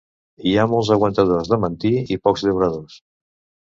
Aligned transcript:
Hi 0.51 0.53
ha 0.61 0.65
molts 0.71 0.89
aguantadors 0.95 1.53
de 1.53 1.61
mantí 1.69 1.95
i 2.17 2.21
pocs 2.27 2.49
llauradors. 2.51 3.03